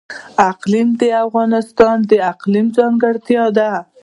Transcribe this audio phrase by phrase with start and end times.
[0.49, 3.69] اقلیم د افغانستان د اقلیم ځانګړتیا ده.